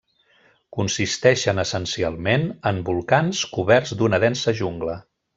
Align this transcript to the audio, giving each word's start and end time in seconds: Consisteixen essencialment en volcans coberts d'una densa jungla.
Consisteixen 0.75 1.63
essencialment 1.63 2.45
en 2.71 2.79
volcans 2.91 3.41
coberts 3.57 3.93
d'una 3.99 4.21
densa 4.29 4.55
jungla. 4.63 4.97